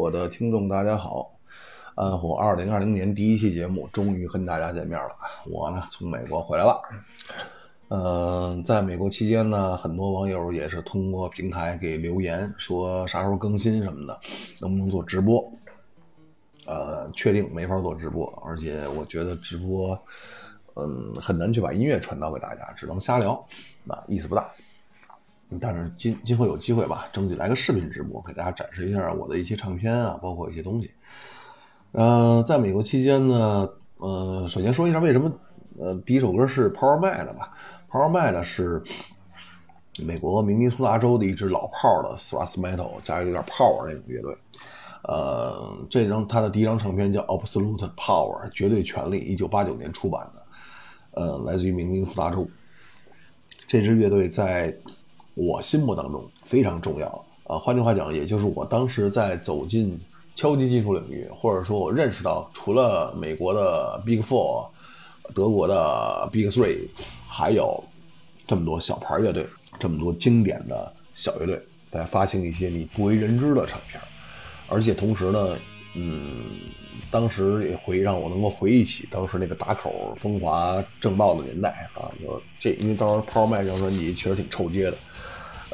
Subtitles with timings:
[0.00, 1.30] 火的听众，大家好！
[1.94, 5.10] 暗火二零二零年第一期节目终于跟大家见面了。
[5.46, 6.80] 我呢从美国回来了。
[7.88, 14.18] 嗯，在美国期间呢，很多网友也是通过平台给留言说啥时候更新什么的，
[14.62, 15.52] 能不能做直播？
[16.64, 20.02] 呃，确定没法做直播，而且我觉得直播，
[20.76, 23.32] 嗯，很难去把音乐传导给大家，只能瞎聊，
[23.86, 24.50] 啊，意思不大。
[25.58, 30.90] 但是今今后有机会吧，争取来个视频直播，给大家展示一下我的一些唱片啊，包括一些东西。
[31.92, 35.32] 呃，在美国期间呢，呃，首先说一下为什么，
[35.78, 37.52] 呃，第一首歌是 Power Mad 吧
[37.90, 38.80] ，Power Mad 是
[40.04, 44.36] 美国明尼苏达州的一支老炮的 thrash metal 加有点 power 那种乐队。
[45.02, 52.48] 呃，这张他的第一张唱片叫 Absolute Power，绝对权力，一九八九年出版的，呃，来自于明尼苏达州。
[53.66, 54.76] 这支乐队在
[55.34, 59.98] 我心目当中非常重要啊，换句话讲，也就是我当时在走进
[60.34, 64.68] 敲击技术领域，或者说我认识到，除了美国的 Big Four、
[65.34, 66.88] 德国的 Big Three，
[67.28, 67.82] 还有
[68.46, 69.46] 这么多小牌乐队，
[69.78, 71.60] 这么多经典的小乐队
[71.90, 74.00] 在发行一些你不为人知的唱片，
[74.68, 75.56] 而且同时呢，
[75.94, 76.30] 嗯，
[77.10, 84.96] 当时也会让我能够回忆起当时那个打口风华正茂的年代啊，就这，因为当时 Power 麦这张专辑确实挺臭街的。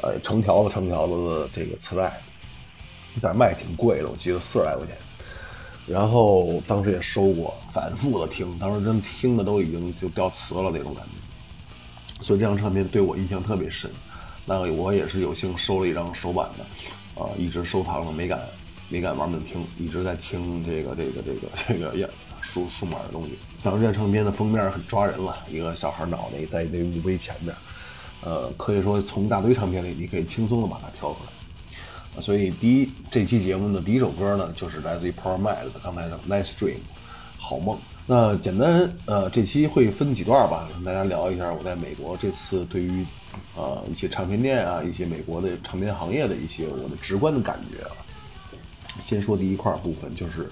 [0.03, 2.21] 呃，成条子成条子的这个磁带，
[3.21, 4.95] 但是卖挺贵的，我记得四十来块钱。
[5.87, 12.21] 然后当时也收过，反复的听，当时真听的都已经就掉磁了那种感觉。
[12.23, 13.89] 所以这张唱片对我印象特别深。
[14.45, 18.39] 那我也是有幸收了一张手版的，啊，一直收藏了，没敢
[18.89, 22.07] 没敢玩命听，一直在听这个这个这个 这个呀
[22.41, 23.37] 数数码的东西。
[23.63, 27.55] 当时这张唱片的封面很抓人了，一个小孩脑袋在一堆墓碑前面。
[28.21, 32.21] 呃，可以说从一大堆唱片里，你可以轻松的把它挑出来。
[32.21, 36.79] 所以第一这期节目的第一首歌呢，就是来自于 Power Mad 的刚才的 Nice Dream，
[37.37, 37.77] 好梦。
[38.07, 43.05] 那简单呃，这期会分几段吧，跟大家聊一下我在美国这次对于
[43.55, 47.91] 呃一些唱片店啊，一些美国的唱片行业的一些我的直观的感觉啊。
[49.05, 50.49] 先说第一块部分，就是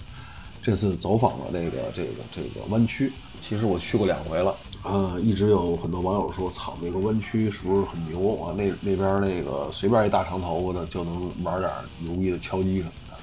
[0.62, 4.56] 这次走访了这个这个这个湾区，其实我去过两回了。
[4.88, 8.54] 呃，一直有很多网友说，操，那个湾区是不是很牛啊？
[8.56, 13.18] 那那边那个随便一大长头发的就能玩点牛逼的敲击什么的。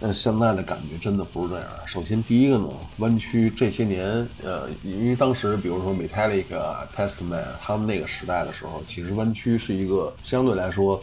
[0.00, 1.68] 但现在的感觉真的不是这样。
[1.84, 10.98] 首先，第一个呢，湾区这些年，呃，因为当时比如说 Metallica、Testament 他们那个时代的时候，其实湾区是一个相对来说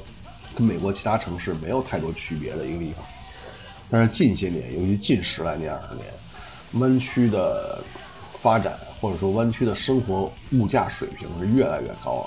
[0.56, 3.06] 跟美国其他城市没有太多区别的一个地方。
[3.88, 6.08] 但是近些年，尤其近十来年、二十年，
[6.82, 7.84] 湾区的
[8.34, 8.76] 发展。
[9.06, 12.24] 或者说，湾区的生活物价水平是越来越高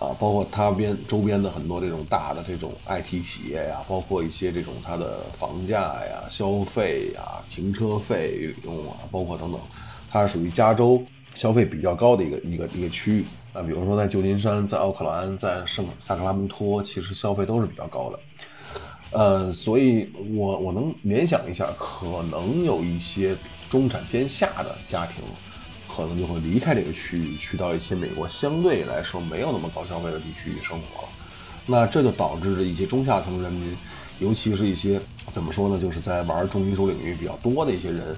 [0.00, 9.60] 了，啊，包括它边周边的很多这种大的这种 IT 企业呀，包括一些这种它的房价呀、消费呀、停车费用啊，包括等等，
[10.10, 11.00] 它是属于加州
[11.34, 13.24] 消费比较高的一个一个一个区域。
[13.52, 18.18] 啊，比如说在旧金山、在奥克兰、在圣萨克拉门托，其实消费都是比较高的。
[19.12, 23.36] 呃，所以我我能联想一下，可能有一些
[23.68, 25.22] 中产偏下的家庭。
[25.94, 31.08] 可能就会离开这个区域，去到一些美国相对来说没有那么高消费的地区生活了。
[31.66, 33.76] 那这就导致了一些中下层人民，
[34.18, 35.00] 尤其是一些
[35.30, 38.16] 怎么说呢，就是在玩重金属领域比较多的一些人，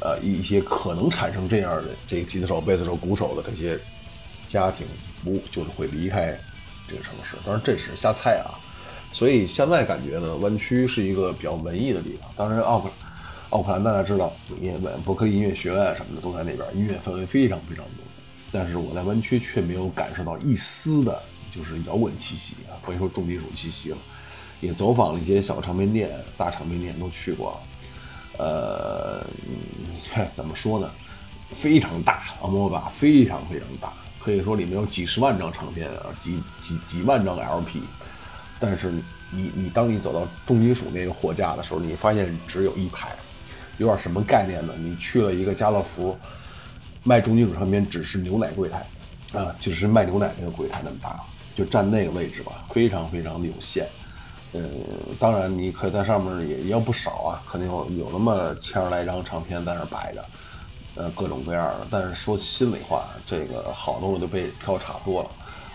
[0.00, 3.78] 呃，一些可能产生这样的这个吉他手、贝斯手、鼓手的这些
[4.48, 4.86] 家庭，
[5.24, 6.38] 不就是会离开
[6.88, 7.36] 这个城市？
[7.44, 8.54] 当然这是瞎猜啊。
[9.12, 12.30] 所以现在感觉呢，湾区是一个比较文艺的地方。
[12.36, 12.90] 当然，奥克。
[13.50, 18.04] 奥克兰大家知道，也伯克利音乐学院什么的都在那边，音乐氛围非常非常浓。
[18.50, 21.22] 但是我在湾区却没有感受到一丝的，
[21.54, 23.98] 就是摇滚气息啊，可以说重金属气息了。
[24.60, 28.44] 也走访了一些小唱片店、大唱片店都去过了。
[28.44, 29.26] 呃，
[30.34, 30.90] 怎么说呢？
[31.52, 37.82] 非常大，阿莫巴非常非常大，可以说里面有几十万张唱片啊，几几几万张 LP。
[38.58, 38.90] 但是
[39.30, 43.14] 你你当你走到重金属那个货架的时候，你发现只有一排。
[43.78, 44.72] 有点什么概念呢？
[44.78, 46.16] 你去了一个家乐福，
[47.02, 48.86] 卖重金属唱片，只是牛奶柜台，
[49.38, 51.20] 啊，就是卖牛奶那个柜台那么大，
[51.54, 53.86] 就占那个位置吧，非常非常的有限。
[54.52, 54.62] 呃，
[55.18, 60.24] 当然你可以在上面也也有不少啊，肯定有有那么千十来张唱片在那摆着，
[60.94, 61.86] 呃，各种各样的。
[61.90, 65.30] 但是说心里话，这个好东西都被挑差不多了。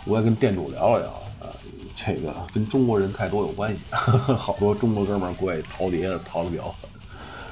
[0.06, 1.12] 我也跟店主聊了聊，
[1.48, 1.54] 啊，
[1.96, 3.82] 这个跟中国人太多有关系，
[4.36, 6.91] 好多中国哥们儿过去淘碟淘的比较狠。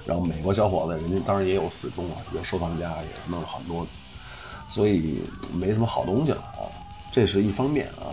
[0.10, 3.86] 然后美国小伙子，人家当然也有死忠啊，有收藏家，也弄了很多，
[4.68, 5.22] 所以
[5.54, 6.66] 没什么好东西了啊。
[7.12, 8.10] 这是一方面啊。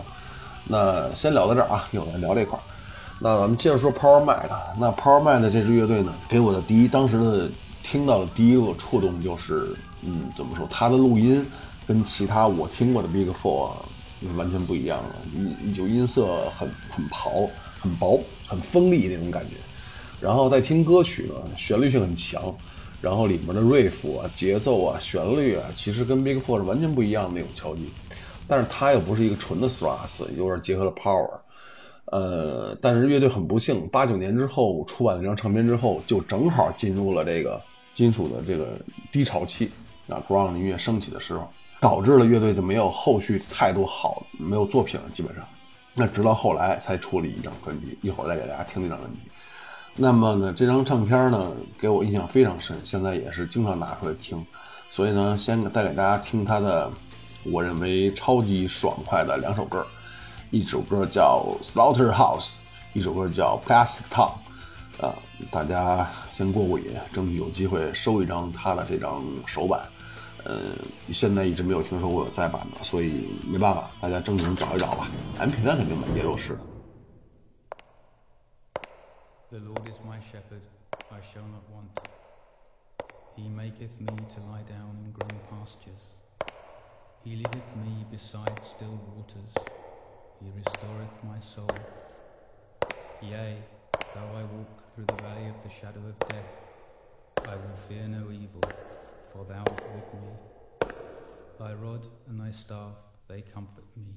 [0.63, 2.61] 那先聊到这儿啊，一会儿聊这块儿。
[3.19, 4.47] 那咱们接着说 Power Mike。
[4.77, 7.49] 那 Power Mike 这支乐队呢，给我的第一当时的
[7.81, 10.67] 听到的第一个触动就是，嗯，怎么说？
[10.69, 11.43] 它的录音
[11.87, 13.71] 跟其他我听过的 Big Four
[14.35, 17.49] 完全不一样了，音就音色很很薄、
[17.81, 19.55] 很薄、很锋利那种感觉。
[20.19, 22.55] 然后再听歌曲呢，旋律性很强，
[23.01, 27.89] 然后里面的 riff 啊、节奏啊、旋律啊，其实跟 Big Four 是完全不一样的那种敲击。
[28.47, 31.29] 但是它又不是一个纯的 thrash，有点结合了 power。
[32.05, 37.61] 呃，但是乐队很不幸，八九年之后出版了一张唱片之后，就正好进入了这个
[37.93, 38.79] 金属的这个
[39.11, 39.69] 低潮期
[40.07, 41.49] 啊，ground 音乐升起的时候，
[41.81, 45.43] 导致了乐队就没有后续太多好没有作品了，基本上。
[45.93, 49.19] 那直到后来才出了一张专辑，一会儿再给大家听那张专辑。
[49.99, 54.45] 那么呢，这张唱片呢给我印象非常深，现在也是经常拿出来听。
[54.91, 56.89] 所以呢，先带给大家听他的，
[57.43, 59.85] 我认为超级爽快的两首歌。
[60.51, 62.53] 一首歌叫《Slaughterhouse》，
[62.93, 64.31] 一首歌叫《Plastic Town》，
[65.05, 65.15] 啊，
[65.49, 69.81] 大家先过过瘾，争取有机会收一张他的这张首版。
[70.43, 70.57] 呃，
[71.11, 75.09] 现在一直没有听说过有再版的，所以没办法，大家争取找一找吧。
[75.39, 76.59] MP3 肯定没跌落式的。
[79.49, 80.59] The Lord is my shepherd,
[81.09, 81.97] I shall not want.
[83.37, 86.09] He maketh me to lie down in green pastures.
[87.23, 89.53] He leadeth me beside still waters.
[90.41, 91.69] He restoreth my soul.
[93.21, 93.55] Yea,
[94.13, 98.29] though I walk through the valley of the shadow of death, I will fear no
[98.29, 98.69] evil,
[99.31, 100.91] for thou art with me.
[101.57, 102.97] Thy rod and thy staff,
[103.29, 104.13] they comfort me.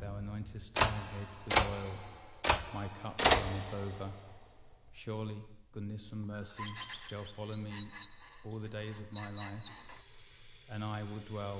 [0.00, 2.17] Thou anointest my head with oil,
[2.74, 4.10] my cup runneth over.
[4.92, 5.36] Surely
[5.72, 6.62] goodness and mercy
[7.08, 7.72] shall follow me
[8.44, 9.64] all the days of my life,
[10.72, 11.58] and I will dwell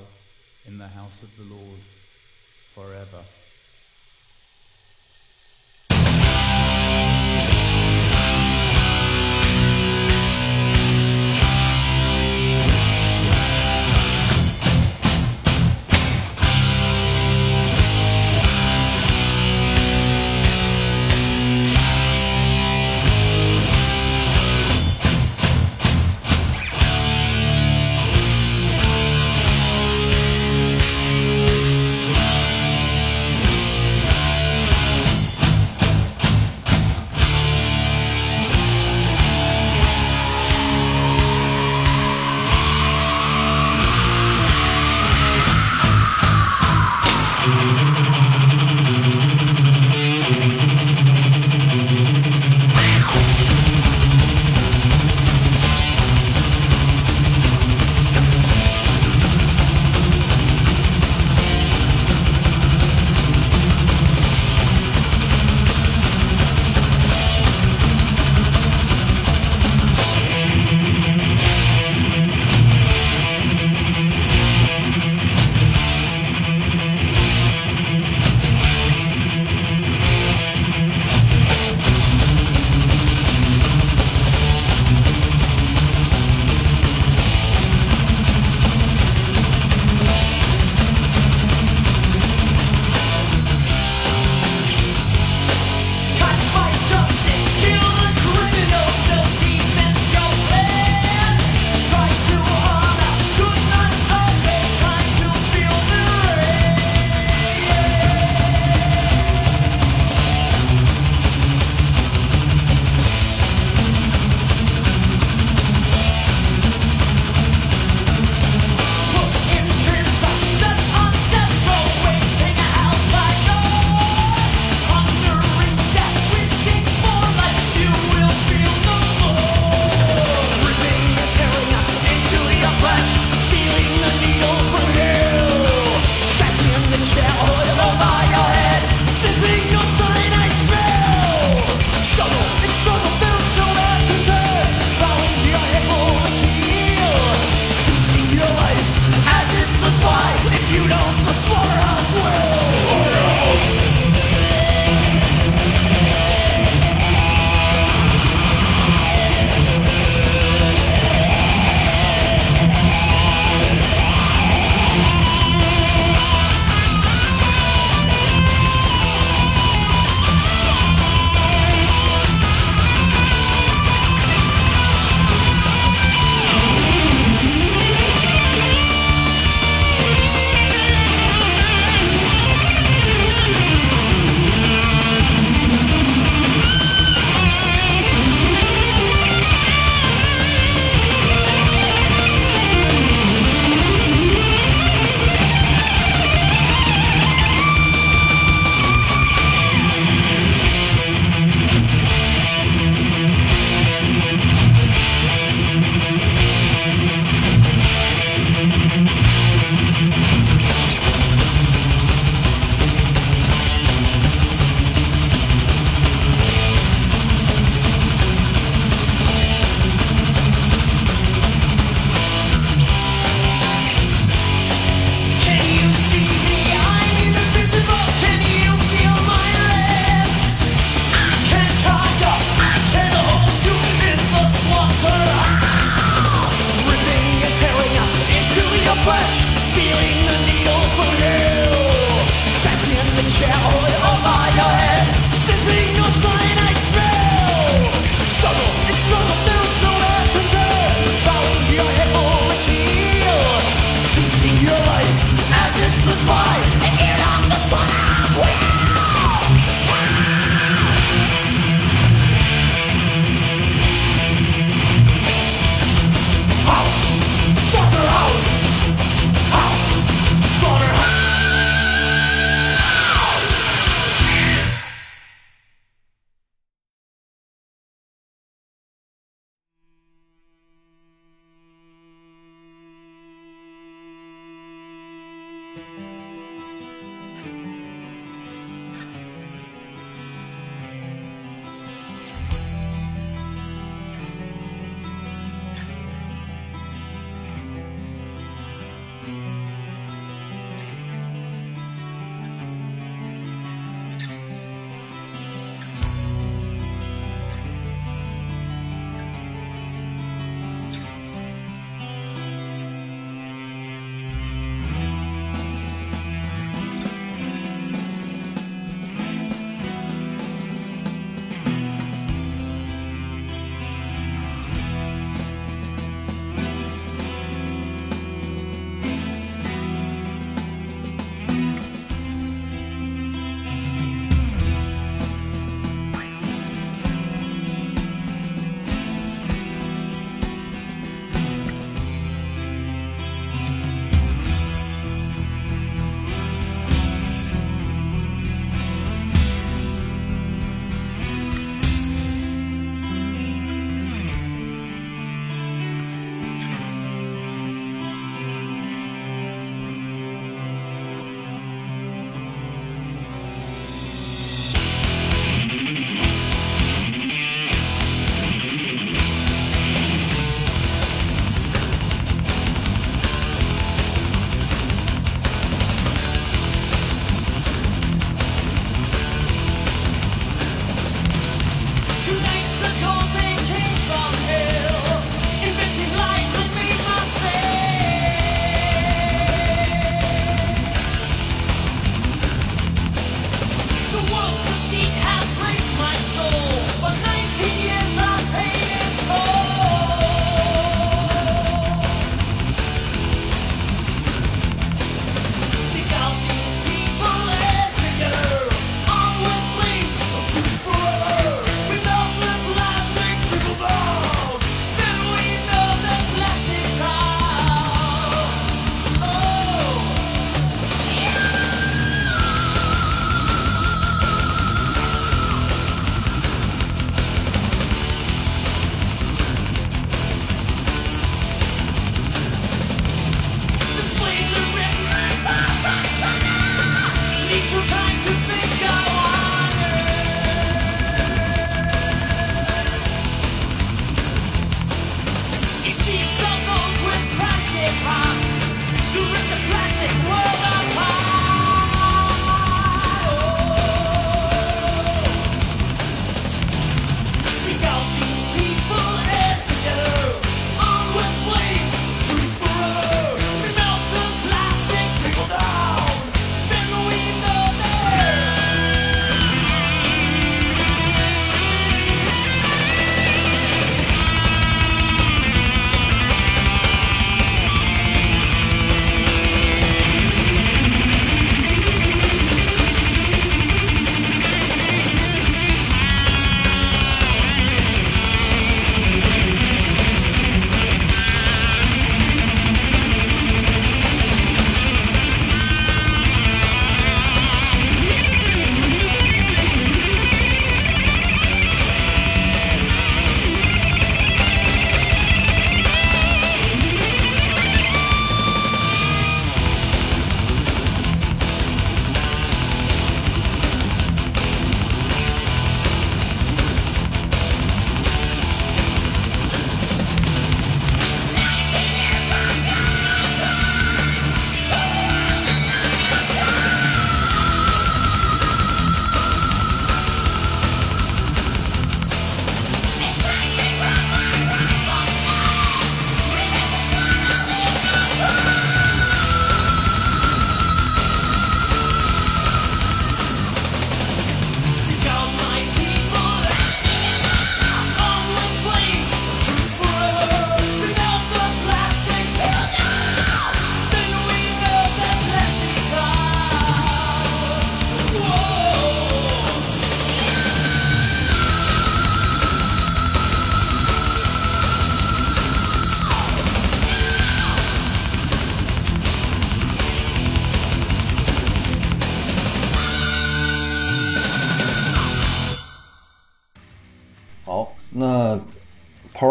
[0.67, 1.81] in the house of the Lord
[2.75, 3.23] forever.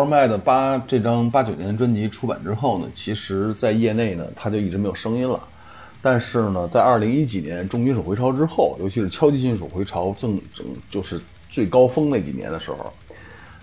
[0.08, 5.42] Power Mad 八这张八九年专辑出版之后呢，其实，在业内呢，他就一直没有声音了。
[6.02, 12.94] 但是呢，在二零一几年重金属回潮之后，尤其是超级金属回潮正正就是最高峰那几年的时候，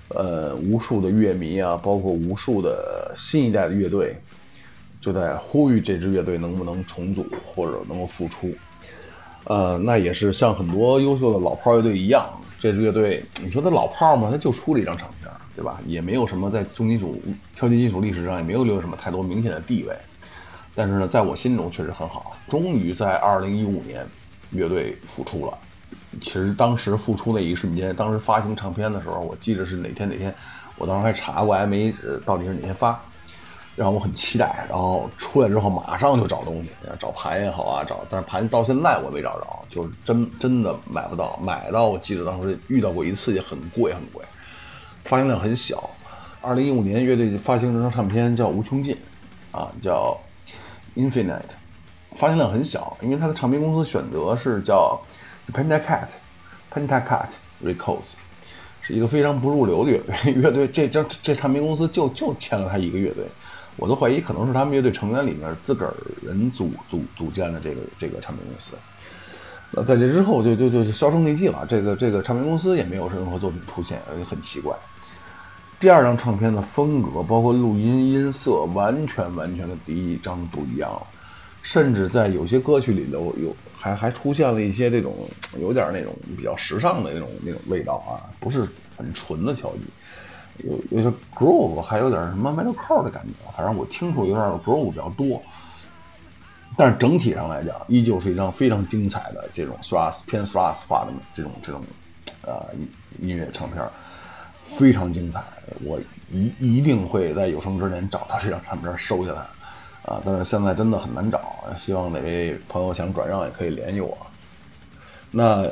[0.09, 4.15] 呃，无数的乐迷啊，包括无数的新一代的乐队，
[5.01, 8.53] 就在呼吁这支乐队能不能重组或者能够复出。
[9.45, 12.29] 呃，那也是像很多优秀的老炮乐队一样，
[12.59, 14.29] 这支乐队，你说他老炮吗？
[14.31, 15.31] 他就出了一张唱片。
[15.57, 15.81] 对吧？
[15.87, 17.21] 也没有什么在重金属、
[17.55, 19.97] 超级金属历史上也没有留什么太多明显的地位，
[20.75, 22.37] 但是呢，在我心中确实很好。
[22.49, 24.07] 终于在二零一五年，
[24.51, 25.57] 乐队复出了。
[26.21, 30.35] 其实当时复出那一瞬间，当时发行唱片的时候，我记得是哪天哪天，
[30.77, 33.01] 我当时还查过 M A 到底是哪天发，
[33.77, 34.67] 让我很期待。
[34.69, 41.37] 然后出来之后马上就找东西，找盘也好啊，找，但是盘到现在我没找着，就是真真的买不到。
[41.43, 44.25] 买到我记得当时遇到过一次，也很贵很贵。
[45.05, 45.91] 发行量很小。
[46.41, 48.95] 二零一五年，乐队发行这张唱片叫《无穷尽》，
[49.57, 50.19] 啊，叫
[51.01, 51.41] 《Infinite》，
[52.15, 55.01] 发行量很小，因为他的唱片公司选择是叫
[55.53, 57.29] Pentacat，Pentacat
[57.65, 58.13] Records，
[58.83, 60.33] 是一个非常不入流的乐队。
[60.35, 63.25] 乐队这张这唱片公司就就签了他一个乐队，
[63.77, 68.75] 我都怀疑可能是他们乐队成员里面自个儿人组组组建的这个这个唱片公司。
[69.71, 74.77] 那在这之后就就就销声匿迹了，这个这个唱片公司也没有任何作品出现，很奇怪。
[75.81, 81.07] 第二张唱片的风格，包括录音音色，完全完全的第一张不一样了，
[81.63, 85.15] 甚至在有些歌曲里头有还还出现了一些这种
[85.61, 95.43] 有点那种比较时尚的那种那种味道啊，不是很纯的敲击，有有些 groove，还有点什么 metalcore 的感觉，反正我听出有点 groove 比较多。
[96.77, 101.83] 但是整体上来讲，依旧是一张非常精彩的这种 thrash 偏 thrash 化的这种这种
[102.43, 102.67] 呃
[103.21, 103.83] 音乐唱片。
[104.65, 105.41] 非常精彩，
[105.83, 106.01] 我
[106.33, 109.41] 一一定会在有生之年找到这张唱片收下来，
[110.07, 110.21] 啊！
[110.25, 114.17] 但是现在真的很难找，希望哪位朋友想转让也可以联系我。
[115.31, 115.71] 那，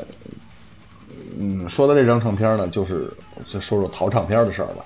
[1.39, 3.11] 嗯，说到这张唱片呢，就是
[3.47, 4.85] 就说说淘唱片的事儿吧。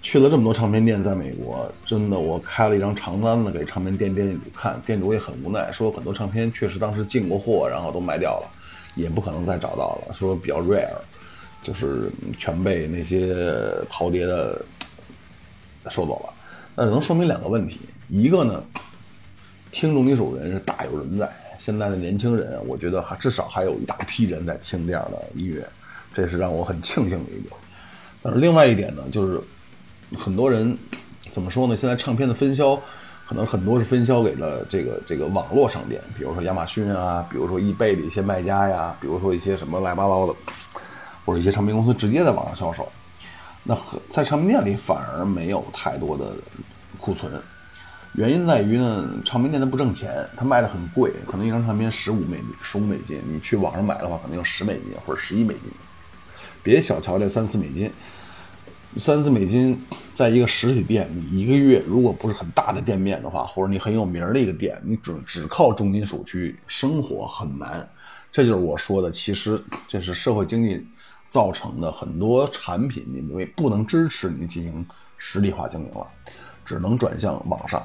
[0.00, 8.50] 去了这么多唱片店，在美国，真的我开了一张长单子给唱片店店主看，店主也很无奈，说很多唱片确实当时进过货，然后都卖掉了，
[8.94, 10.94] 也不可能再找到了，说比较 rare。
[11.64, 13.34] 就是全被那些
[13.90, 14.64] 淘碟的
[15.88, 16.32] 收走了，
[16.76, 17.80] 那只能说明两个问题。
[18.08, 18.62] 一个呢，
[19.72, 25.66] 听重金属人是大有人在，现在的年轻人，我觉得还至少还有一大批人在听这样的音乐，
[26.12, 27.52] 这是让我很庆幸的一点。
[28.22, 29.40] 但是另外一点呢，就是
[30.18, 30.76] 很多人
[31.30, 31.74] 怎么说呢？
[31.76, 32.78] 现在唱片的分销
[33.26, 40.34] 可能很多是分销给了这个这个网络商店，比如说亚马逊啊，比如说易贝的一些卖家呀，比如说一些什么乱七八糟的，
[41.24, 42.90] 或者一些唱片公司直接在网上销售。
[43.62, 43.74] 那
[44.10, 46.34] 在唱片店里反而没有太多的
[47.00, 47.32] 库存，
[48.12, 55.62] 原因在于呢，唱片店它不挣钱，它卖的很贵，可能一张唱片十五美十五美金，你去网上买的话，可能要十美金或者十一美金。
[56.62, 57.90] 别小瞧这三四美金，
[58.98, 59.82] 三四美金，
[60.14, 67.88] 在一个实体店，你一个月如果不是很大的店面的话，或者你很有名的一个店，你只只靠重金属去生活很难。
[68.30, 70.86] 这就是我说的，其实这是社会经济。
[71.28, 76.06] 造成的很多产品，你为不能支持你进行实体化经营了，
[76.64, 77.82] 只能转向网上。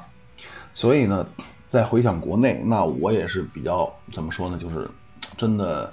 [0.72, 1.26] 所以呢，
[1.68, 4.56] 再回想国内，那我也是比较怎么说呢？
[4.56, 4.88] 就是
[5.36, 5.92] 真的，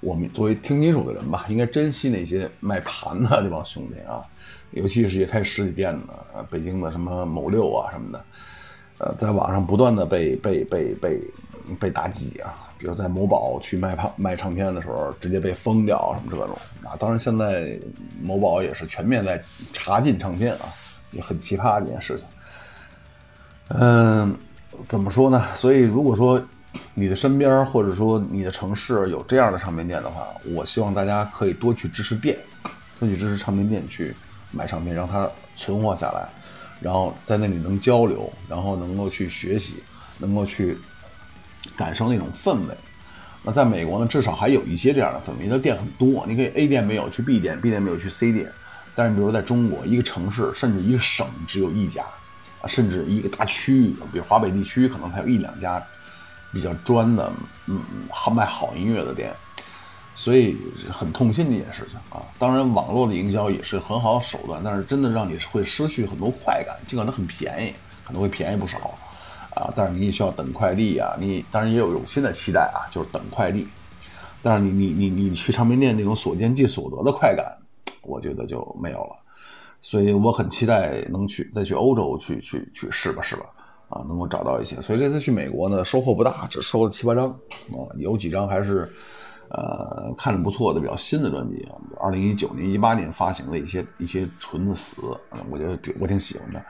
[0.00, 4.24] 我们作为听金属的人吧，应该珍惜那些卖盘的这帮兄弟啊，
[4.72, 8.24] 尤其是也开实体店的，北京的什么某六啊什么的，
[8.98, 11.20] 呃，在网上不断的被被被被
[11.78, 12.67] 被打击啊。
[12.78, 16.56] 比如在某宝去卖唱卖唱片的时候，直接被封掉什么这种
[16.88, 16.94] 啊！
[16.96, 17.76] 当然，现在
[18.22, 20.66] 某宝也是全面在查禁唱片啊，
[21.10, 22.24] 也很奇葩的一件事情。
[23.70, 24.32] 嗯，
[24.70, 25.44] 怎么说呢？
[25.56, 26.40] 所以，如果说
[26.94, 32.38] 你的身边或者说你的城市有这样的唱片店的话，我希望大家可以多去支持店，
[33.00, 34.14] 多去支持唱片店去
[34.52, 36.28] 买唱片，让它存活下来，
[36.80, 39.82] 然后在那里能交流，然后能够去学习，
[40.18, 40.78] 能够去。
[41.76, 42.76] 感受那种氛围，
[43.42, 45.48] 那在美国呢，至少还有一些这样的氛围。
[45.48, 48.50] 的店很多，你可以 A 店没有去 B 店，B 店没有去 C 店，
[48.94, 52.04] 但是比如在中国，一个城市甚至一个省只有一家，
[52.66, 55.82] 甚至一个大区域，比如华北地区，可能还有一两家
[56.52, 57.32] 比较专的，
[57.66, 59.32] 嗯，好卖好音乐的店，
[60.14, 60.56] 所以
[60.92, 62.22] 很痛心的一件事情啊。
[62.38, 67.72] 当然，网络的营销也是很好的手段，但是真的让你会失去很多快感，尽管它很便宜，
[68.04, 68.98] 可能会便宜不少。
[69.58, 73.66] 啊，但是你也需要等快递啊，你当然也有一种新的期待啊，就是等快递。
[74.40, 77.58] 但是你你你你去唱片店那种所见即所得的快感，
[78.02, 79.16] 我觉得就没有了。
[79.80, 83.46] 所以我很期待能去再去欧洲去去去试吧试吧，
[83.88, 84.80] 啊，能够找到一些。
[84.80, 88.88] 所以这次去美国呢，收获不大，只收了七八张啊，有几张还是
[89.50, 95.02] 呃看着不错的比较新的专辑啊，二零一九年一八年发行的一些一些纯的死，
[95.50, 96.64] 我觉得我挺喜欢的。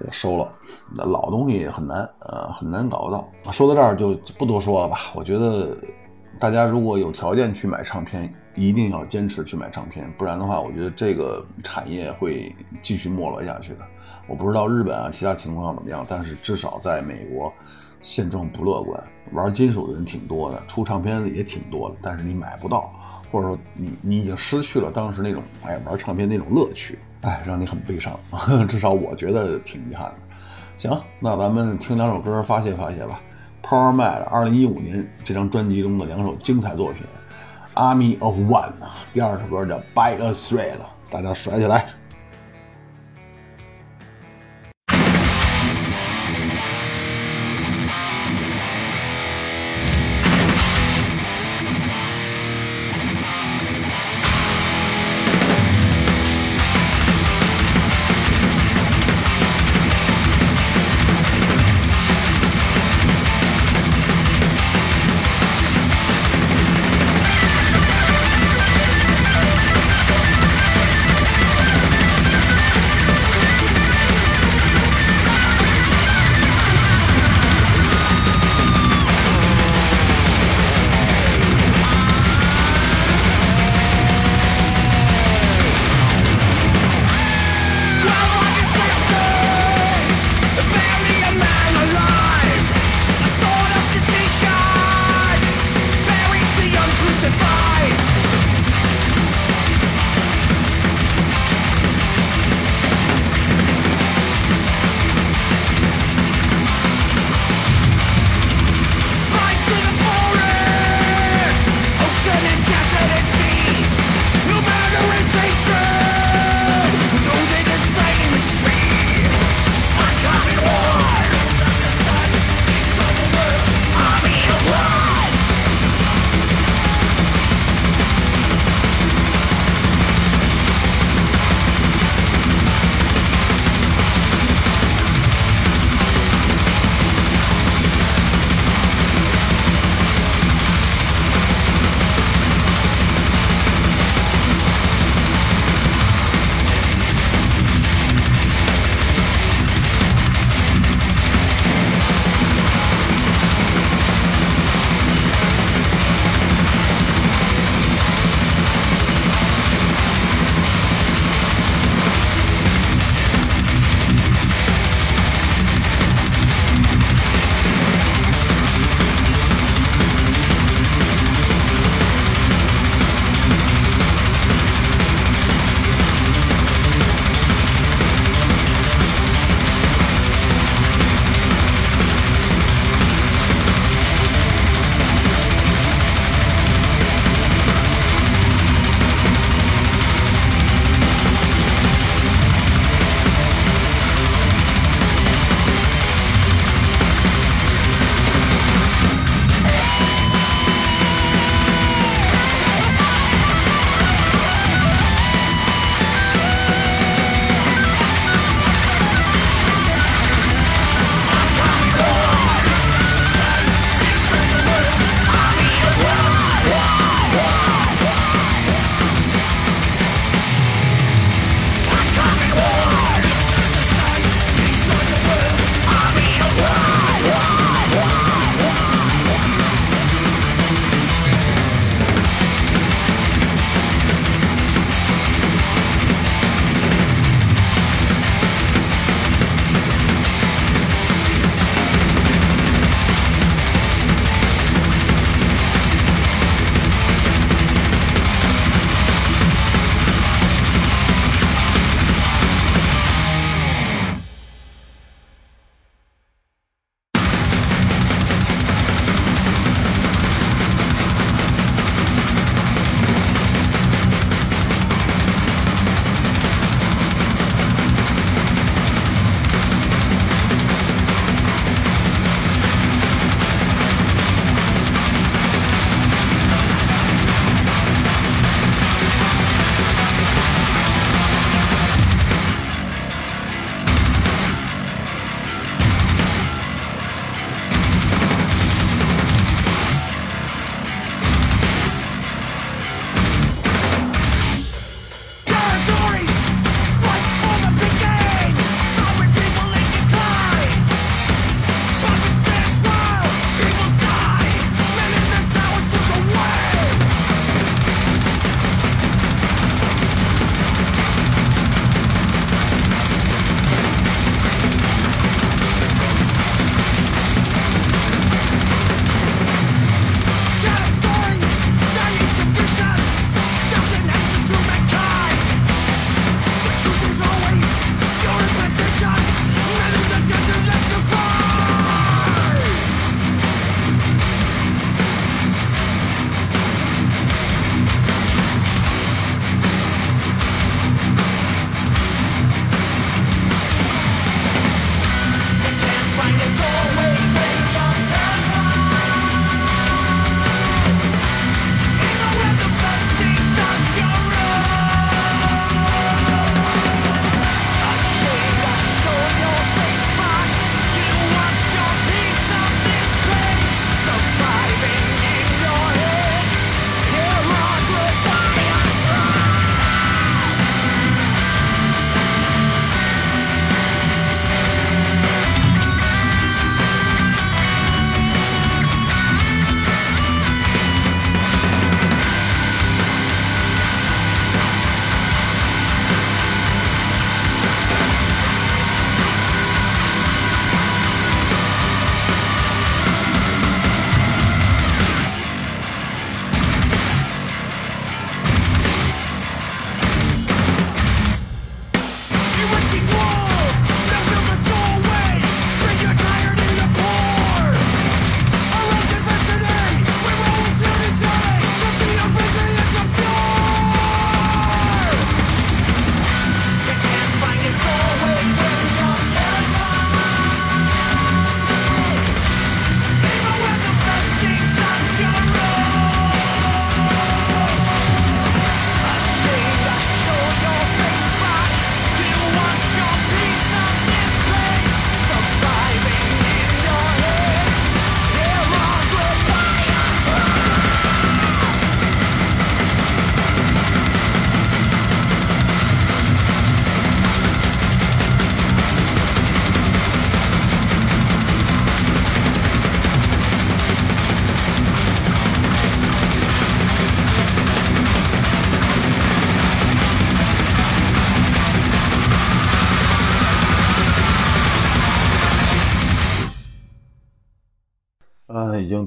[0.00, 0.52] 我收了，
[0.94, 3.28] 那老东西很难，呃，很难搞到。
[3.50, 4.96] 说到这儿就不多说了吧。
[5.14, 5.76] 我觉得
[6.38, 13.80] 大家如果有条件去买唱片，一定要坚持去买唱片，不然的话，我觉得这个产业会继续没落下去的。
[14.28, 17.52] 我不知道日本啊其他情况怎么样，但是至少在美国
[18.00, 19.02] 现状不乐观。
[19.32, 22.92] 玩金属的人挺多的，出唱片的也挺多的，但是你买不到，
[23.32, 26.98] 或者说你你已经失去了当时那种哎玩唱片那种乐趣。
[27.28, 28.18] 哎，让你很悲伤，
[28.66, 30.14] 至少我觉得挺遗憾的。
[30.78, 33.20] 行，那咱们听两首歌发泄发泄吧。
[33.62, 37.02] Power Mad 二零一五年这张专辑中的两首精彩作品，
[37.78, 38.68] 《Army of One》，
[39.12, 40.76] 第二首歌叫《By a Thread》，
[41.10, 41.84] 大家甩起来。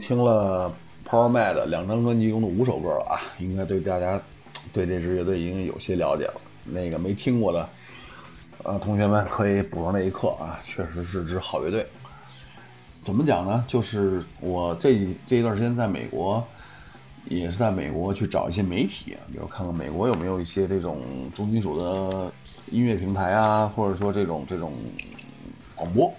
[0.02, 0.74] 听了
[1.08, 4.20] Power Mad 两张专辑中的五首歌了啊，应该对大家
[4.74, 6.42] 对这支乐队已经有些了解了。
[6.66, 7.70] 那个没听过的，
[8.64, 11.86] 呃，同学们可以补上那一课啊，确实是支好乐队。
[13.06, 13.64] 怎么讲呢？
[13.68, 16.44] 就是我这这一段时间在美国，
[17.26, 21.00] 也是在美国去找一些媒体，比如看看美国有没有一些这种
[21.34, 22.32] 重金属的
[22.72, 24.74] 音乐平台啊，或者说这种这种
[25.76, 26.12] 广播，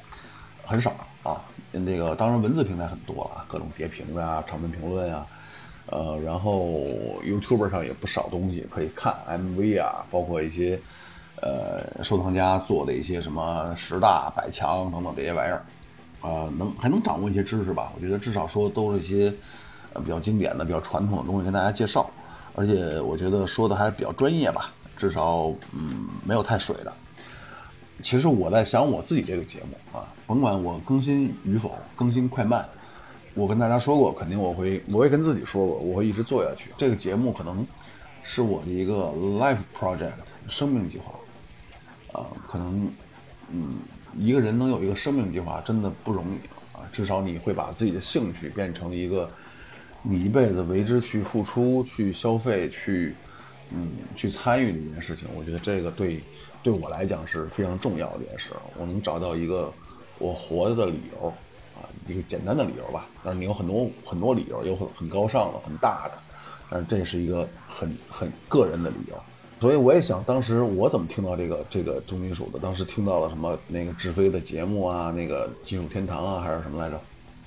[1.72, 1.82] 啊。
[1.86, 5.26] 这个当然文字平台很多啊，各种叠评啊、长文评论啊，
[5.86, 6.70] 呃，然后
[7.24, 10.78] YouTube 上也不少东西可以看，MV 啊，包括一些
[11.40, 15.64] 呃收藏家做的一些什么十大百强等等这些玩意儿，
[16.20, 17.92] 呃，能还能掌握一些知识吧？
[17.96, 19.32] 我觉得至少说都是一些
[19.94, 22.08] 呃比较经典的、比较传统的东西跟大家介绍，
[22.54, 26.92] 而且我觉得说的还比较专业吧，至少嗯没有太水的。
[28.02, 32.68] 其实我在想我自己这个节目啊，甭管我更新与否，更新快慢，
[33.34, 36.70] 我跟大家说过，肯定我会，我也跟自己说过，我会一直做下去。
[36.76, 37.64] 这个节目可能
[38.22, 40.12] 是我的一个 life project，
[40.48, 42.90] 生命计划啊，可能
[43.50, 43.76] 嗯，
[44.18, 49.30] 一个人能有一个生命计划真的不容易啊，至少你会把自己的兴趣变成一个
[50.02, 53.14] 你一辈子为之去付出、去消费、去
[53.70, 55.28] 嗯去参与的一件事情。
[55.36, 56.20] 我觉得这个对。
[56.62, 59.72] 对我来讲是非常重要的一件事，我能找到一个
[60.18, 61.26] 我活着的理由，
[61.74, 63.08] 啊，一个简单的理由吧。
[63.24, 66.12] 但是你有很多很多理由，有很很高尚的、很大的，
[66.70, 69.16] 但是这是一个很很个人的理由。
[69.60, 72.60] 所以我也想，当时我怎么听到这个这个重金属的？
[72.60, 77.00] 当时听到了什么那个志飞的节目啊，那个金属天堂啊，还是什么来着？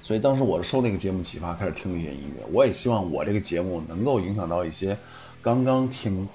[0.03, 2.45] 所以当时我是受那个节目启发，开始听一些音乐。
[2.51, 4.97] 我也希望我这个节目能够影响到一些
[5.41, 6.27] 刚刚听。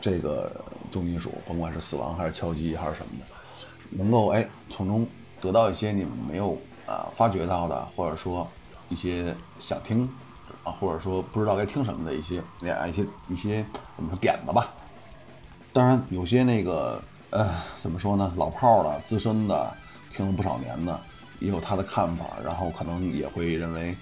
[0.00, 0.50] 这个
[0.92, 3.24] 重金属，甭管是死亡还是敲击还是什么的，
[3.90, 5.04] 能够哎从中
[5.40, 8.46] 得到一些你们没有啊发掘到的，或者说
[8.90, 10.08] 一些想听
[10.62, 13.64] 啊，或者说不知道该听什么的一些一些一些
[13.96, 14.70] 怎么说点子吧。
[15.72, 17.48] 当然有些那个呃
[17.80, 19.74] 怎么说呢，老炮的资深的
[20.12, 21.00] 听了不少年的
[21.40, 23.96] 也有他的看法，然后可能也会认为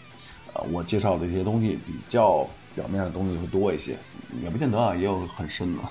[0.52, 2.46] 呃我介绍的一些东西比较。
[2.72, 3.98] 表面的东西会多一些，
[4.44, 5.82] 也不见得啊，也有很深的。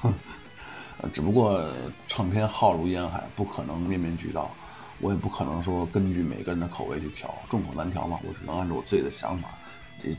[1.02, 1.66] 呃，只不过
[2.08, 4.52] 唱片浩如烟海，不可能面面俱到，
[5.00, 8.20] 我也不可能说根据每个人的口味去调，众口难调嘛。
[8.28, 9.50] 我只能按照我自己的想法。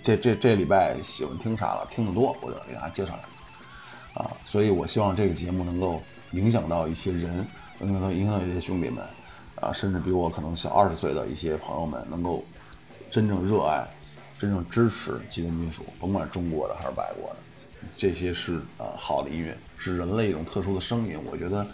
[0.02, 1.86] 这这这礼拜喜欢听啥了？
[1.90, 4.22] 听得多，我就给大家介绍两个。
[4.22, 6.02] 啊，所以我希望这个节目能够
[6.32, 7.46] 影响到一些人，
[7.78, 9.04] 能够影响到一些兄弟们，
[9.60, 12.44] 啊，甚至比我可能小二十岁的一些朋友们，能够
[13.10, 13.86] 真正热爱。
[14.38, 17.36] 真正支持极端金属，甭管中国的还是外国的，
[17.98, 21.66] 这些是呃好的音乐，是人类一种特殊的声音，我觉得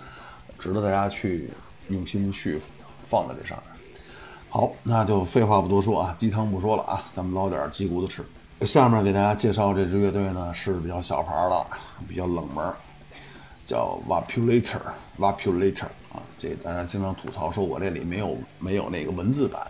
[0.60, 1.50] 值得大家去
[1.88, 2.60] 用心去
[3.08, 3.76] 放在这上面。
[4.48, 8.24] 好，那就废话不多说啊，鸡汤不说了啊，咱们捞点鸡骨头吃。
[8.60, 11.66] 下面给大家介绍这支乐队呢，是比较小牌的，
[12.08, 12.72] 比较冷门，
[13.66, 19.66] 叫 Vapulator，Vapulator 啊，这大家经常吐槽说我这里没有没有那个文字版。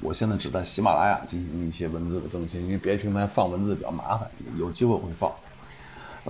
[0.00, 5.30] 我现在只在喜马拉雅进行一些文字的更新，因为别的平台放文字比较麻烦，有机会我会放。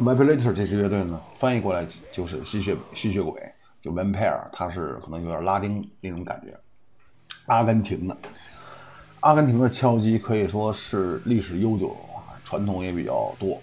[0.01, 3.39] Vampire 这支乐队呢，翻译过来就是吸血吸血鬼，
[3.83, 6.59] 就 Vampire，它是可能有点拉丁那种感觉。
[7.45, 8.17] 阿根廷的，
[9.21, 11.95] 阿根廷的敲击可以说是历史悠久，
[12.45, 13.61] 传统也比较多。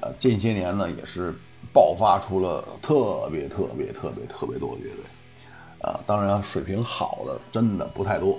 [0.00, 1.32] 呃，近些年呢，也是
[1.72, 5.04] 爆发出了特别特别特别特别多的乐队。
[5.82, 8.36] 啊，当然水平好的真的不太多。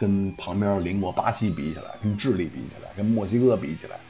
[0.00, 4.00] 跟旁边邻国巴西比起来，跟智利比起来，跟墨西哥比起来，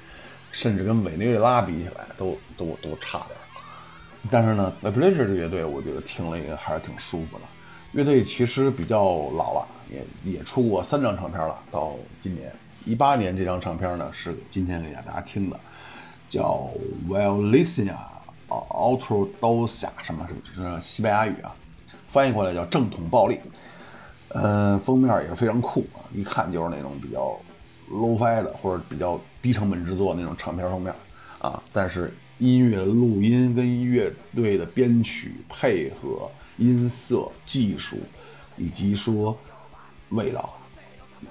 [0.53, 3.31] 甚至跟委内瑞拉比起来，都都都差点。
[4.31, 7.43] 但是呢 v i b r a t i o n 这乐队，我觉得听了也还是挺舒服的。
[7.93, 9.03] 乐队其实比较
[9.37, 11.59] 老了，也也出过三张唱片了。
[11.71, 12.53] 到今年
[12.87, 15.59] 一八年这张唱片呢，是今天给大家听的，
[16.29, 16.71] 叫
[17.09, 17.95] Violencia
[18.49, 21.55] Autodosa 什么什么，是西班牙语啊，
[22.11, 23.41] 翻译过来叫正统暴力。
[24.29, 27.39] 嗯，封面也是非常酷啊，一看就是那种比较
[27.93, 30.93] low-fi 的或者比较低成本制作那种唱片封面
[31.41, 31.63] 啊。
[31.73, 37.99] 但是音乐录音跟乐队的编曲配合、音色、技术
[38.57, 39.37] 以及说
[40.11, 40.53] 味道，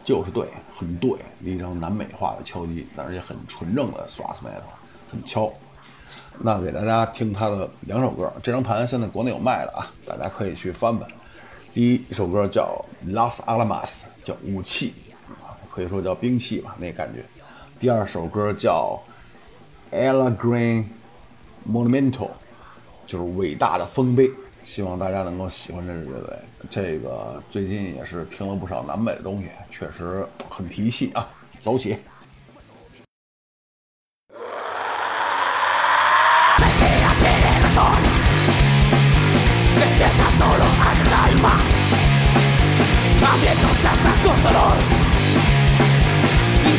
[0.05, 1.11] 就是对，很对，
[1.43, 4.71] 一张南美化的敲击，但是也很纯正的 thrash metal，
[5.11, 5.51] 很敲。
[6.39, 11.07] 那给大家听他的两首歌，这张盘现在国内有卖的啊，大家可以去翻翻。
[11.73, 12.83] 第一首歌叫
[13.13, 13.85] 《Las Alamas》，
[14.23, 14.93] 叫武器，
[15.73, 17.23] 可以说叫兵器吧，那感觉。
[17.79, 19.01] 第二首歌叫
[19.91, 20.85] Elegant
[21.67, 22.29] Monumental，
[23.07, 24.29] 就是伟大的丰碑，
[24.65, 26.35] 希望大家能够喜欢这支乐队。
[26.69, 31.27] 这个最近也是听了不少南美的东西，确实很提气啊。
[31.57, 31.97] 走起。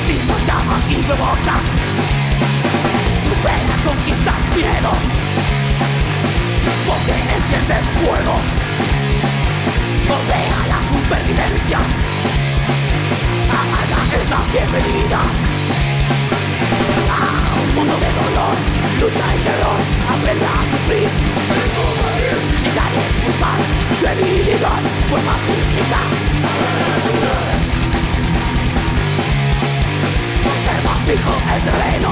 [0.06, 1.54] distinto llama y provoca
[3.44, 4.92] Ven a conquistar miedo
[6.86, 8.34] Porque enciendes fuego
[10.08, 11.78] Volvea la supervivencia
[13.50, 15.20] Amarga es la bienvenida
[17.10, 17.20] A
[17.62, 18.56] un mundo de dolor
[19.00, 19.80] Lucha y terror
[20.10, 21.08] Aprenda a sufrir
[21.46, 23.58] Sin combatir Y dale expulsar
[24.02, 26.00] Debilidad Fuerza pública
[26.52, 27.71] Aventura
[31.06, 32.10] fijo el terreno.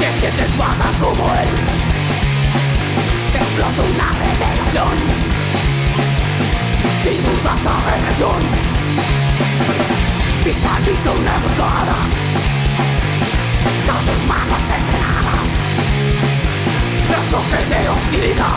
[0.00, 1.96] Te sientes baja como él.
[3.32, 4.96] Te explota una revelación
[7.02, 8.40] Sin duda esta rebelión
[10.44, 11.98] Pisa el piso una emboscada
[13.86, 15.48] Con sus manos entrenadas
[17.10, 18.48] Nuestros perderos y vida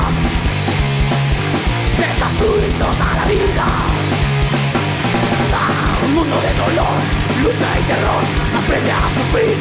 [1.97, 4.08] Desastruir toda la vida
[6.19, 6.97] mundo de dolor,
[7.43, 8.23] lucha y terror,
[8.59, 9.55] aprende a sufrir.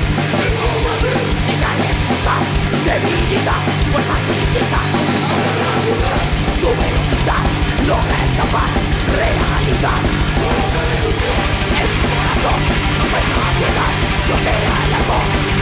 [1.53, 2.35] Y dale esposa,
[2.85, 4.81] debilidad, fuerza física.
[6.61, 7.43] Tu velocidad
[7.87, 8.71] logra escapar,
[9.15, 10.01] realidad.
[11.81, 12.61] El corazón
[12.99, 13.93] no puede más llegar,
[14.29, 15.58] yo te alargo.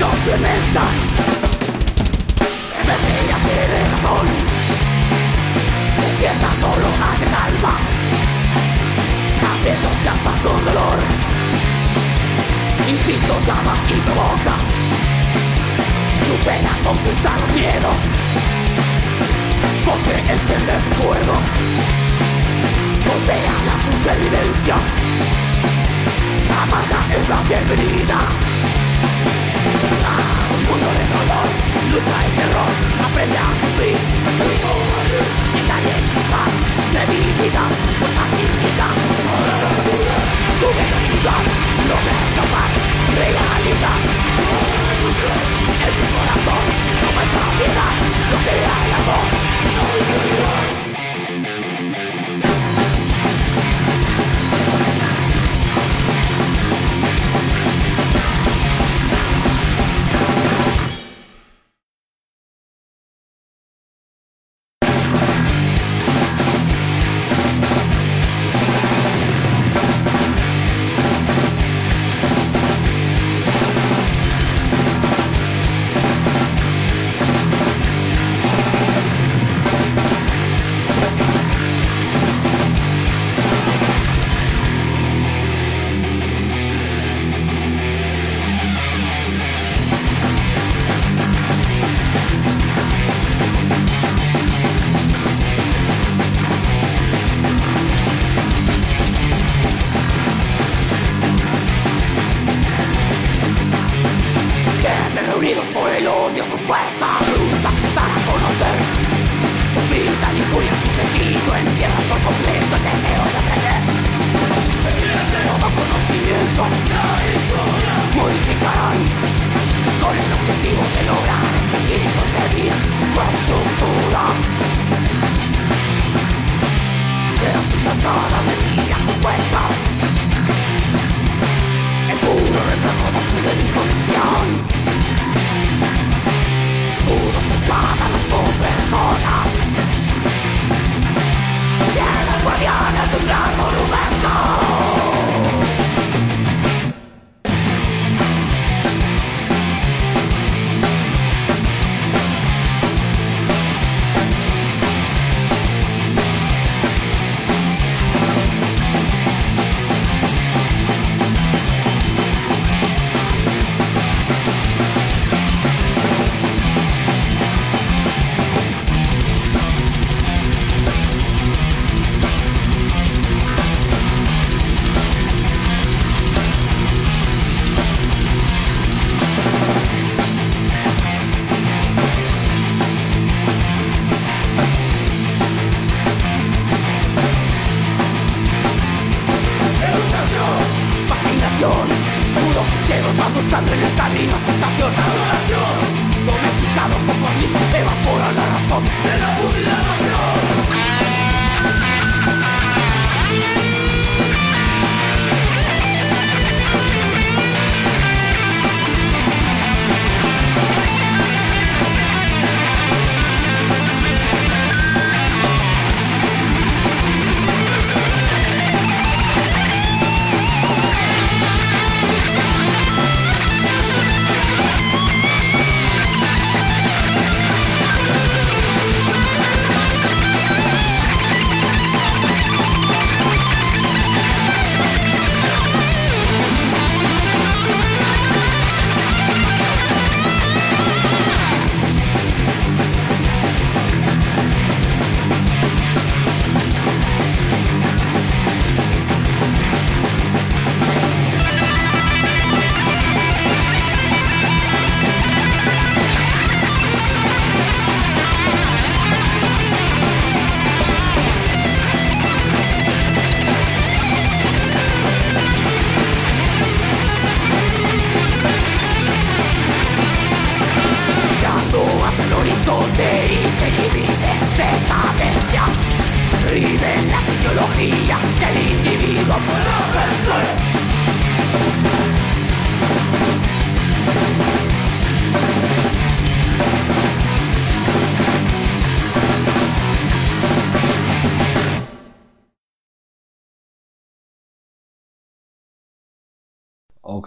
[0.00, 0.82] complementa
[2.80, 3.38] En vez de ella
[3.84, 4.26] razón
[6.00, 7.74] Despierta solo hace calma
[9.44, 10.98] Haciendo chanzas con dolor
[12.88, 14.54] Instinto llama y provoca
[16.26, 17.98] Tu pena conquista los miedos
[19.84, 21.36] Porque enciende su fuego
[23.06, 24.76] Golpea la supervivencia
[26.62, 28.60] Amarga es la bienvenida
[30.70, 31.46] mundo de dolor
[31.90, 32.72] Lucha y terror,
[33.06, 33.96] aprende a sufrir
[35.58, 36.08] Y nadie es
[36.94, 37.62] de mi vida
[37.98, 38.88] Pues así quita
[39.30, 40.16] Ahora la vida
[40.60, 41.42] Sube la ciudad,
[41.88, 42.70] no me escapar
[43.18, 43.98] Realidad
[45.86, 46.64] Es mi corazón,
[47.02, 47.44] no me está
[48.30, 49.26] No crea el amor,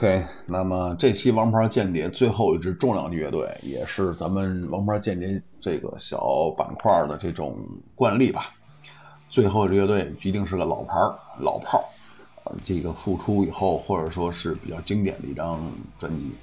[0.03, 5.29] OK，那么这期《王牌间谍》最后一支重量级乐队，也是咱们《王牌间谍》
[5.61, 7.57] 这个小板块的这种
[7.95, 8.53] 惯例吧。
[9.29, 11.89] 最后这乐队一定是个老牌儿老炮
[12.43, 16.33] 儿，这个复出以后或者说是比较经典的一张专辑。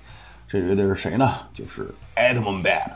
[0.48, 1.30] 这乐队是谁呢？
[1.52, 1.86] 就是
[2.16, 2.92] Atom Bad。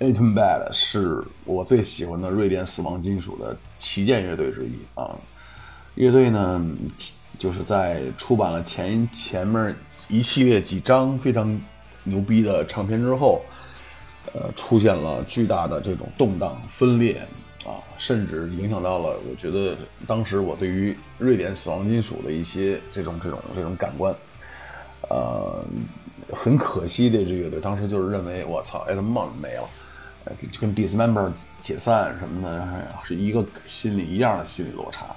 [0.00, 5.14] Atom Bad 是我最喜欢的瑞典死亡金属的旗舰乐队之一啊。
[5.94, 6.60] 乐队呢？
[7.38, 9.74] 就是在出版了前前面
[10.08, 11.60] 一系列几张非常
[12.02, 13.42] 牛逼的唱片之后，
[14.32, 17.20] 呃，出现了巨大的这种动荡分裂
[17.64, 19.76] 啊，甚至影响到了我觉得
[20.06, 24.14] 当时我对于瑞典死亡金属的一些这种这种这种感官，
[25.10, 25.64] 呃，
[26.32, 29.68] 很可惜的这乐队当时就是认为我操 e d m o n 没了，
[30.60, 31.30] 跟 Dismember
[31.62, 32.68] 解散什么的
[33.04, 35.14] 是一个心理一样的心理落差。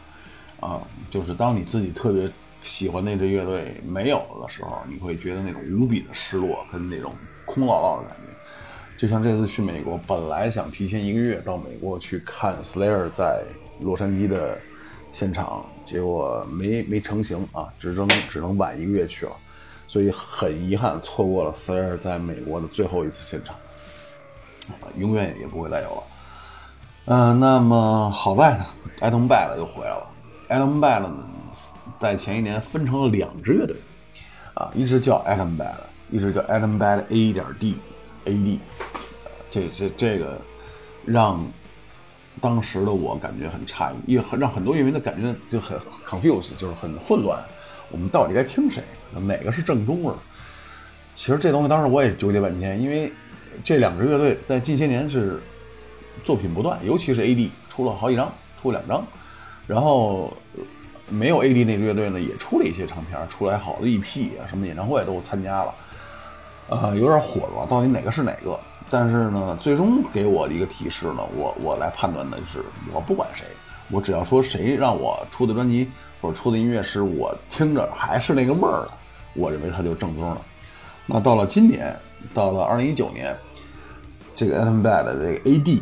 [0.61, 2.29] 啊，就是当你自己特别
[2.63, 7.13] 喜欢那支乐队没有了的时候，你会觉得那种无比的失落跟那种
[7.45, 8.31] 空落落的感觉。
[8.97, 13.43] 就像这次去美国，本来想提前一个月到美国去看 Slayer 在
[13.79, 14.55] 洛杉矶的
[15.11, 19.31] 现场，结果没没成型啊，只能只能晚一个月去了，
[19.87, 23.55] 所以很遗憾错过了 Slayer 在美国的最后一次现场，
[24.99, 26.03] 永远也不会再有了。
[27.05, 28.65] 嗯，那么好在呢
[28.99, 30.10] ，Adam b a 又回来了。
[30.51, 31.25] Adam Bad 呢，
[31.97, 33.73] 在前一年分成了两支乐队，
[34.53, 35.77] 啊，一支叫 Adam Bad，
[36.11, 38.59] 一支叫 Adam Bad A 点 D，A.D，
[39.49, 40.41] 这这这个
[41.05, 41.41] 让
[42.41, 47.41] 当时的我感觉很诧异，也很让很多乐迷的感觉就很 confused，就是很混乱。
[47.89, 48.83] 我们到底该听谁？
[49.13, 50.13] 哪个是正宗味？
[51.15, 53.09] 其实这东西当时我也纠结半天，因为
[53.63, 55.41] 这两支乐队在近些年是
[56.25, 58.29] 作品不断，尤其是 A.D 出了好几张，
[58.61, 59.07] 出两张。
[59.67, 60.31] 然后
[61.09, 65.73] 没有 AD 那个乐队呢，也出了一些唱片，出来好的 EP 啊，什么演唱会都参加了，
[66.69, 68.59] 呃，有点混了，到底哪个是哪个？
[68.89, 73.45] 但是呢，最终给我的一个提示呢，我我来判断的是，我不管谁，
[73.89, 75.89] 我只要说谁让我出的专辑
[76.21, 78.91] 或者出的音乐是我听着还是那个味儿的，
[79.33, 80.41] 我认为他就正宗了。
[81.05, 81.97] 那到了今年，
[82.33, 83.35] 到了二零一九年，
[84.35, 85.79] 这个 Adam Bad 的这个 AD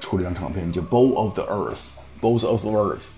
[0.00, 1.88] 出了一张唱片，叫《Bow of the Earth》。
[2.24, 3.08] Both of words，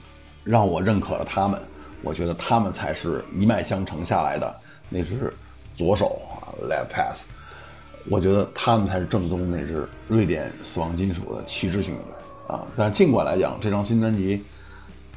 [0.42, 1.62] 让我认可了他们，
[2.02, 4.52] 我觉得他们才是一脉相承下来的
[4.88, 5.32] 那只
[5.76, 7.26] 左手啊，left pass，
[8.10, 12.66] 我觉得他们才是正宗那只瑞典死亡金属的旗帜性的啊。
[12.76, 14.42] 但尽管来讲，这张新专辑，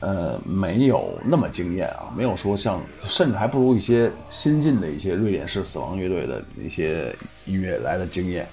[0.01, 7.15] 呃，没有那么惊艳啊，没有说像，甚至还不如一些新进的一些瑞典式死亡乐队的一些
[7.47, 8.47] 音乐来的惊艳。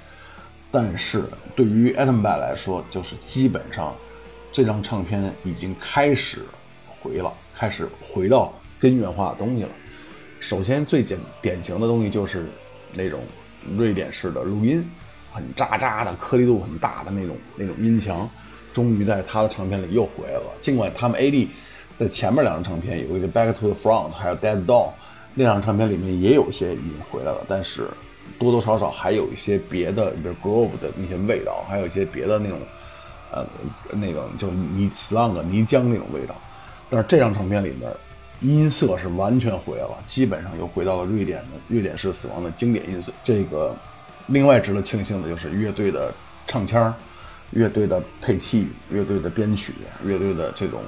[0.72, 1.24] 但是
[1.54, 3.94] 对于 Atom Bad 来说，就是基本上。
[4.52, 6.40] 这张唱片已经开始
[6.86, 9.68] 回了，开始回到根源化的东西了。
[10.40, 12.46] 首先，最简典型的东西就是
[12.92, 13.20] 那种
[13.76, 14.88] 瑞典式的录音，
[15.32, 18.28] 很渣渣的、颗粒度很大的那种那种音墙，
[18.72, 20.52] 终于在他的唱片里又回来了。
[20.60, 21.48] 尽管他们 AD
[21.98, 24.90] 在前面两张唱片有一个 Back to the Front，还有 Dead Dawn，
[25.34, 27.88] 那张唱片里面也有些已经回来了，但是
[28.38, 32.58] 多多少少还有一些别的，比如 Grove 的那些味道，还有一些别的那种，
[33.36, 33.46] 呃，
[33.92, 36.34] 那个就是泥 Slang 泥浆那种味道。
[36.88, 37.92] 但是这张唱片里面
[38.40, 43.12] 音色是完全回来了，基本上又回到了瑞典的瑞典式死亡的经典音色。
[43.22, 43.74] 这个
[44.26, 46.12] 另外值得庆幸的就是乐队的
[46.46, 46.94] 唱腔、
[47.50, 49.72] 乐队的配器、乐队的编曲、
[50.04, 50.80] 乐队的这种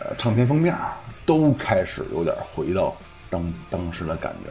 [0.00, 0.76] 呃唱片封面
[1.24, 2.94] 都开始有点回到。
[3.30, 4.50] 当当时的感觉，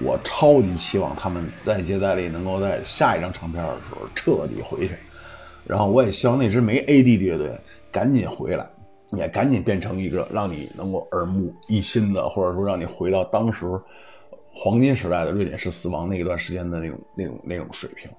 [0.00, 4.94] 我超级期望他们再接再厉，能够在下一张唱片的时候彻底回去。
[5.66, 7.50] 然后我也希望那支没 AD 的乐队
[7.90, 8.66] 赶紧回来，
[9.16, 13.66] 也赶紧变成一个让你能够耳目一新的，或者说让你回到当时
[14.52, 18.10] 黄金时代的瑞典式死亡那一段时间的那种那种那种水平。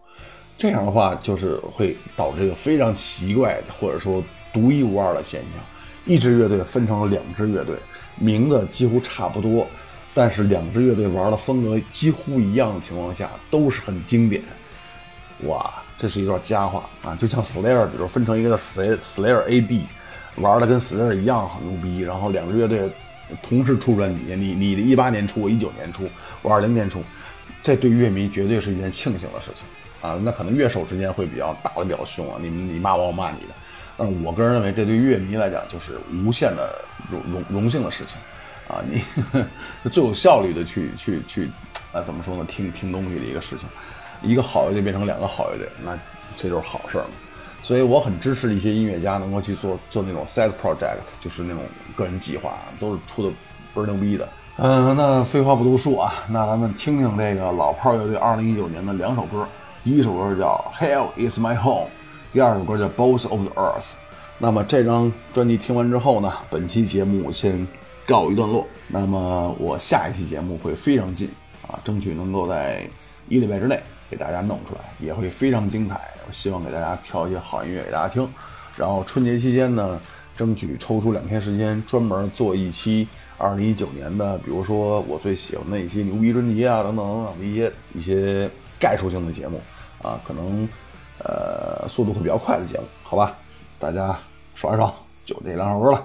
[0.58, 4.24] 这样的话，就是会导致一个非常奇怪或者说
[4.54, 5.64] 独一无二的现象：
[6.06, 7.76] 一支乐队分成了两支乐队，
[8.18, 9.68] 名字几乎差不多。
[10.14, 14.42] 但是两支乐队玩的风格几乎一样的情况下，都是很经典。
[15.44, 17.16] 哇，这是一段佳话啊！
[17.16, 19.82] 就像 Slayer，比如分成一个叫 Slayer AD，
[20.36, 22.02] 玩的跟 Slayer 一样很牛逼。
[22.02, 22.90] 然后两个乐队
[23.42, 26.10] 同时出专辑，你你的一八年出，我一九年出，
[26.42, 27.04] 我二零年出，
[27.64, 29.66] 这对乐迷绝对是一件庆幸的事情
[30.02, 30.20] 啊！
[30.24, 33.54] 那可能乐手之间会比较打的比较凶啊，你们你骂我，我骂你的。
[33.98, 36.76] 但是我个人认为，这对乐迷来讲就是无限的
[37.10, 38.18] 荣荣荣幸的事情。
[38.68, 39.00] 啊，你
[39.92, 41.50] 最有效率的去去去，
[41.94, 42.44] 啊，怎么说呢？
[42.48, 43.70] 听听东西的一个事情，
[44.26, 45.98] 一个好乐队变成两个好乐队，那
[46.36, 47.12] 这就是好事儿嘛。
[47.64, 51.62] 所以我很支持一些音乐家能够去做做那种 side project，就是那种
[51.96, 53.30] 个人计划，都是出的
[53.74, 54.28] 倍儿牛逼的。
[54.58, 59.48] 嗯，那废话不多说啊，那咱们听听这个老炮乐队二零一九年的两首歌，
[59.84, 61.86] 第一首歌叫《Hell Is My Home》，
[62.34, 63.92] 第二首歌叫《Both of the Earth》。
[64.38, 67.68] 那么这张专辑听完之后呢，本期节目先。
[68.08, 68.68] 告一段落。
[68.88, 71.28] 那么我下一期节目会非常近
[71.68, 72.88] 啊，争取能够在
[73.30, 73.82] 一礼拜之内
[74.16, 76.00] 给大家弄出来，也会非常精彩。
[76.26, 78.26] 我希望给大家挑一些好音乐给大家听。
[78.78, 80.00] 然后春节期间呢，
[80.38, 83.06] 争取抽出两天时间，专门做一期
[83.38, 88.50] 二零一九年的，比如说我最喜欢的一些牛逼专辑啊，等等等等的一些一些
[88.80, 89.62] 概述性的节目
[90.02, 90.68] 啊，可能
[91.20, 93.36] 呃速度会比较快的节目，好吧？
[93.78, 94.18] 大家
[94.54, 94.94] 爽一爽，
[95.26, 96.02] 就这两首歌了。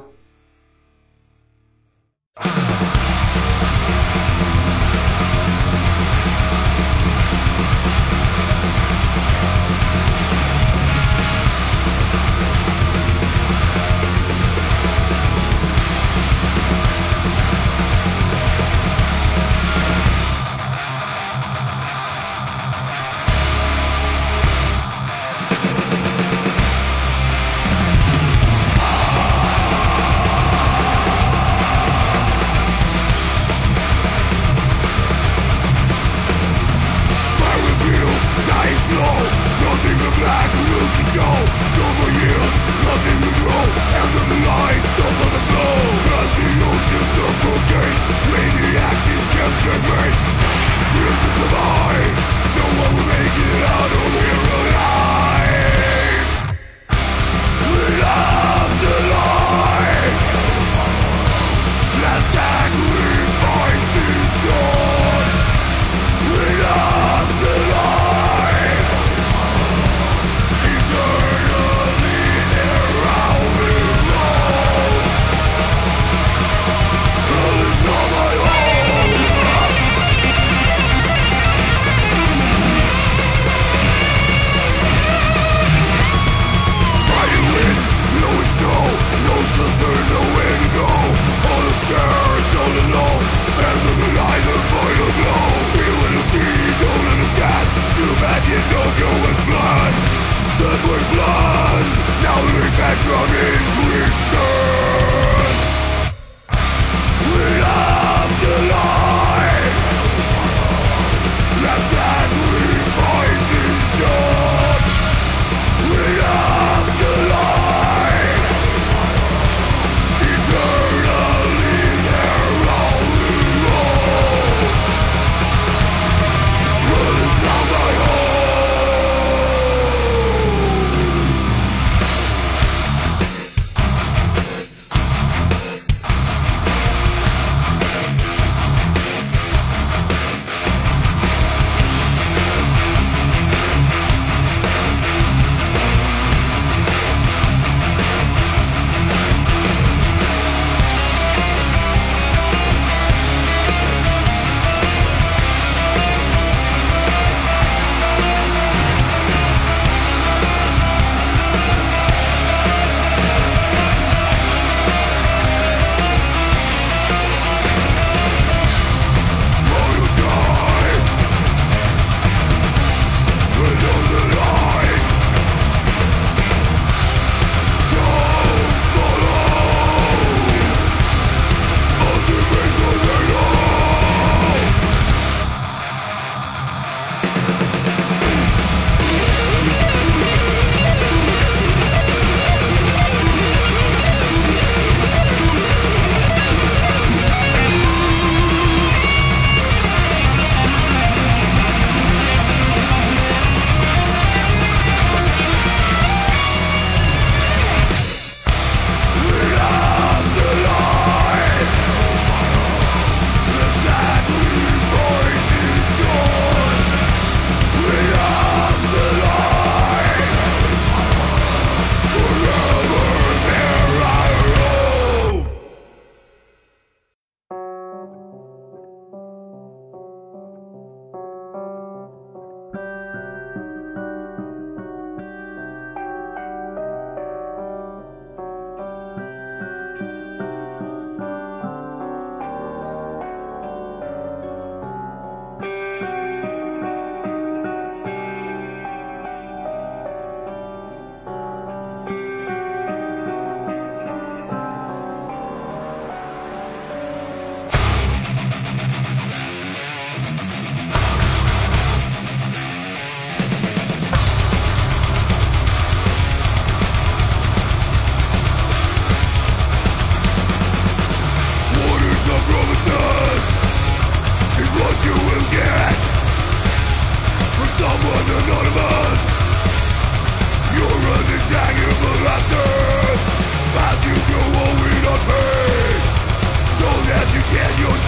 [287.52, 287.98] in your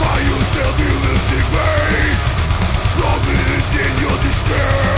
[0.00, 2.36] Find yourself, you losing pain
[3.00, 4.95] Love is in your despair.